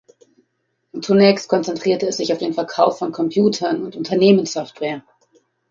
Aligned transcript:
Zunächst 0.99 1.47
konzentrierte 1.47 2.07
es 2.07 2.17
sich 2.17 2.33
auf 2.33 2.39
den 2.39 2.55
Verkauf 2.55 2.97
von 2.97 3.11
Computern 3.11 3.83
und 3.85 3.95
Unternehmenssoftware. 3.95 5.03